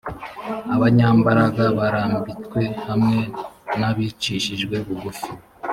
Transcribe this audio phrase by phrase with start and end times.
[0.75, 3.21] abanyambaraga barambitswe hamwe
[3.79, 5.29] n abicishijwe bugufi